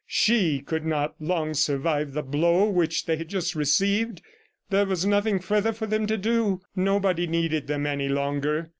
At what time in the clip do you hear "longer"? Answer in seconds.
8.09-8.69